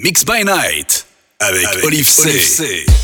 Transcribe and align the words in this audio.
Mix 0.00 0.22
by 0.24 0.44
Night 0.44 1.06
avec, 1.40 1.66
avec 1.66 1.84
Olive 1.84 2.08
C. 2.08 2.28
Olive 2.28 2.40
C. 2.40 2.97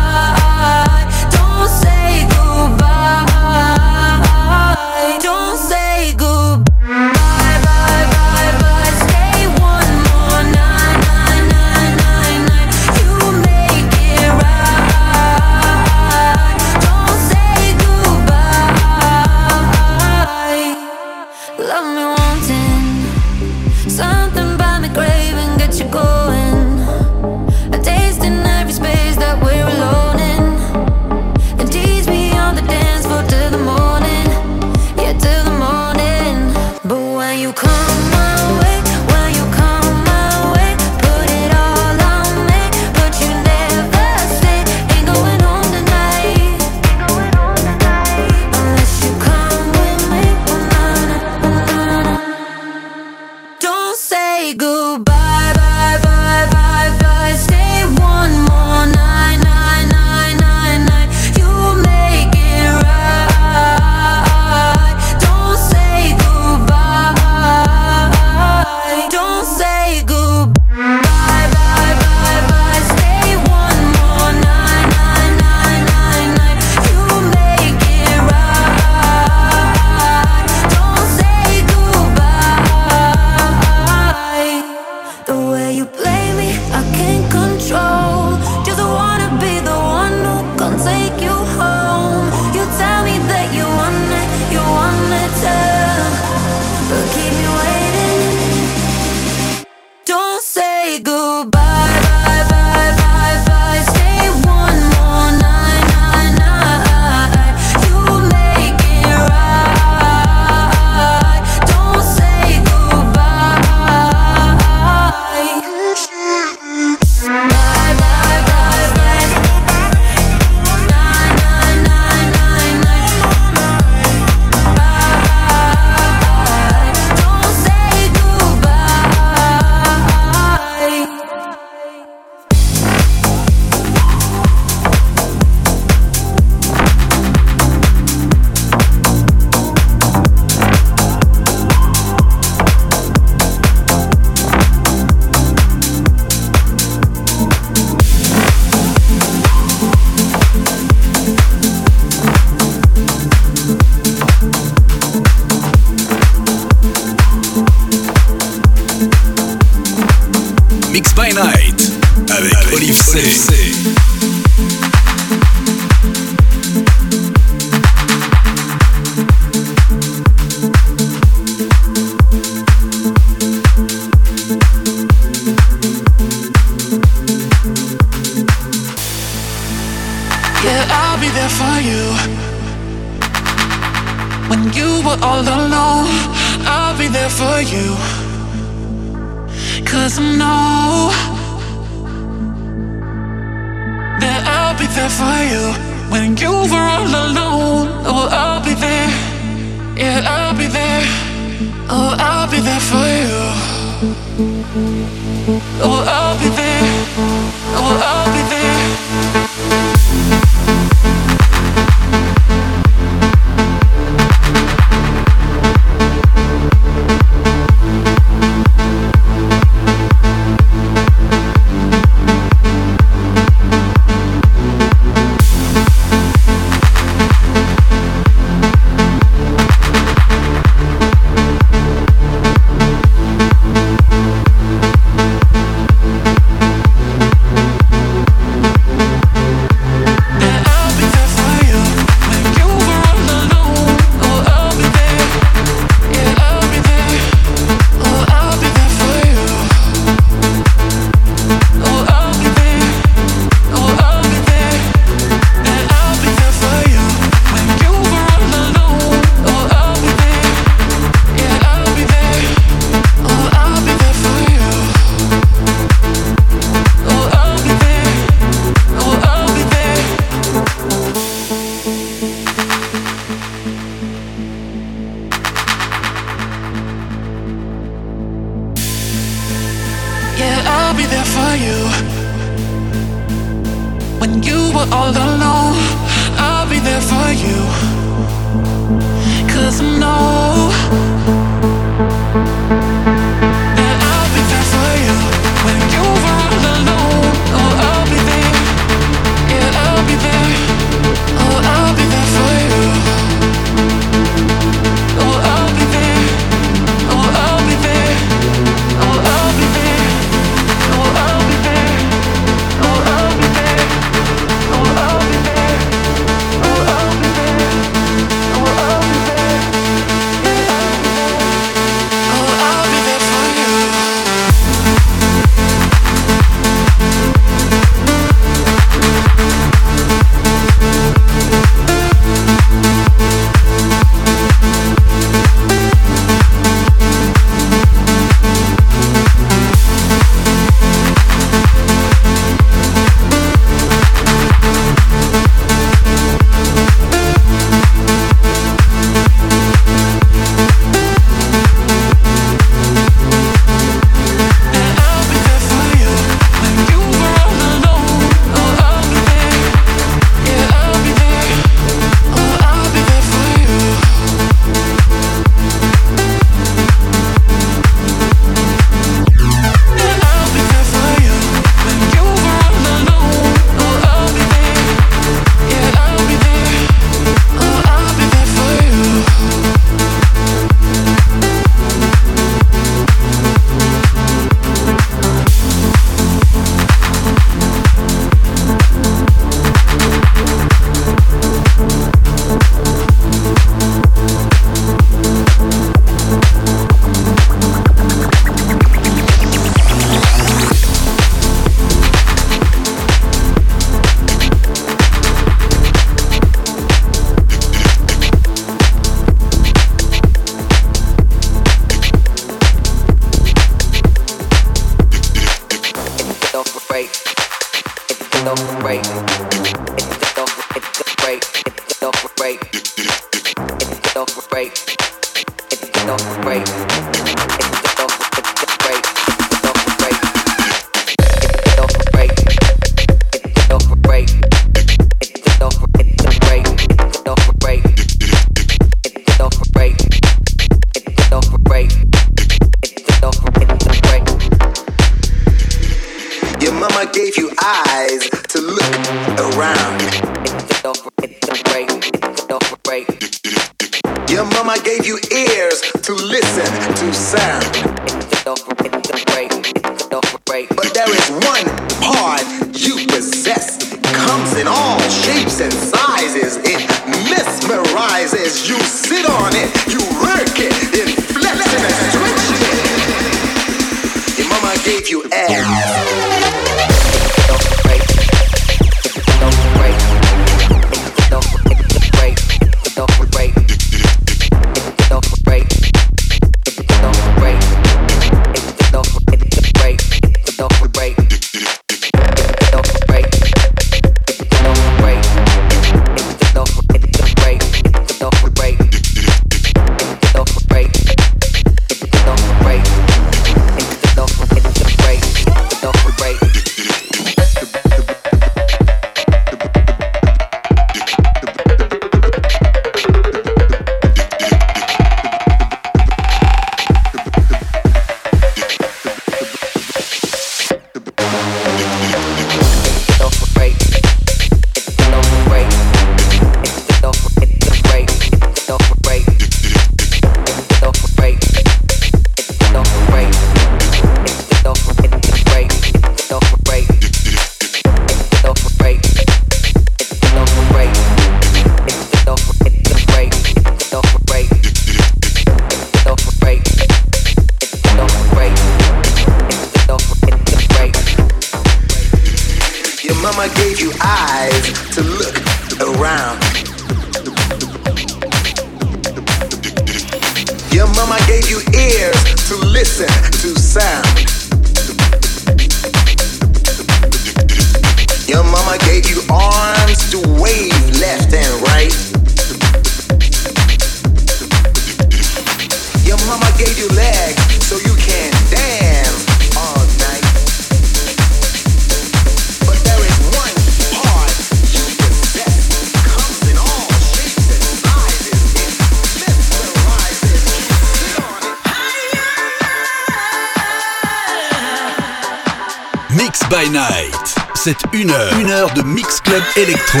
C'est 597.64 597.78
une 597.92 598.10
heure, 598.10 598.36
une 598.40 598.50
heure 598.50 598.74
de 598.74 598.82
Mix 598.82 599.20
Club 599.20 599.40
Electro. 599.54 600.00